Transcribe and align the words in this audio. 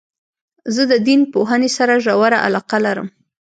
زه 0.75 0.83
د 0.91 0.93
دین 1.07 1.21
پوهني 1.33 1.69
سره 1.77 1.93
ژوره 2.05 2.37
علاقه 2.45 2.77
لرم. 2.85 3.07